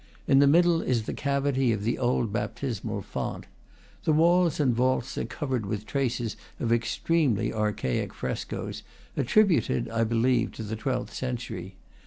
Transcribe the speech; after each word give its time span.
In 0.27 0.39
the 0.39 0.47
middle 0.47 0.81
is 0.81 1.03
the 1.03 1.13
cavity 1.13 1.71
of 1.71 1.83
the 1.83 1.99
old 1.99 2.33
baptismal 2.33 3.03
font. 3.03 3.45
The 4.03 4.11
walls 4.11 4.59
and 4.59 4.73
vaults 4.73 5.15
are 5.15 5.25
covered 5.25 5.63
with 5.67 5.85
traces 5.85 6.35
of 6.59 6.73
extremely 6.73 7.53
archaic 7.53 8.11
frescos, 8.11 8.81
attributed, 9.15 9.87
I 9.89 10.03
believe, 10.03 10.53
to 10.53 10.63
the 10.63 10.75
twelfth 10.75 11.13
century. 11.13 11.75